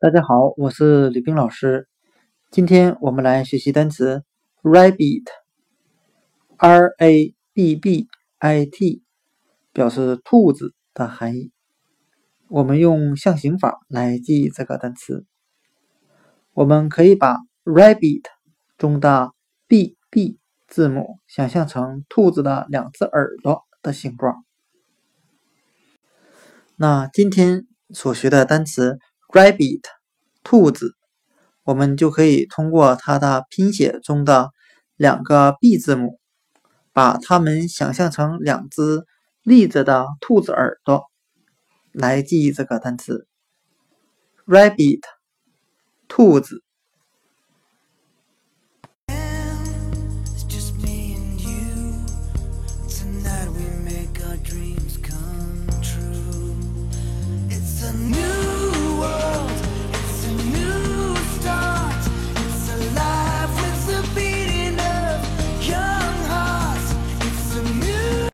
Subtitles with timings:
[0.00, 1.88] 大家好，我是李冰老师。
[2.52, 4.22] 今天我们来学习单词
[4.62, 5.24] rabbit，r
[6.98, 8.06] a b b
[8.38, 9.02] i t，
[9.72, 11.50] 表示兔子的含义。
[12.46, 15.26] 我们用象形法来记忆这个单词。
[16.52, 18.22] 我们可以把 rabbit
[18.76, 19.32] 中的
[19.66, 24.44] b b 字母想象成兔子的两只耳朵的形状。
[26.76, 29.00] 那今天所学的单词。
[29.28, 29.82] Rabbit，
[30.42, 30.96] 兔子，
[31.62, 34.52] 我们就可以通过它的拼写中的
[34.96, 36.18] 两个 B 字母，
[36.94, 39.04] 把它们想象成两只
[39.42, 41.10] 立着的兔子耳朵，
[41.92, 43.26] 来记忆这个单词。
[44.46, 45.02] Rabbit，
[46.08, 46.64] 兔子。